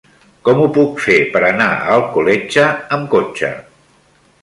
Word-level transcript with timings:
Com 0.47 0.61
ho 0.61 0.69
puc 0.77 0.97
fer 1.09 1.17
per 1.35 1.43
anar 1.51 1.69
a 1.75 1.93
Alcoletge 1.99 2.67
amb 2.99 3.11
cotxe? 3.17 3.57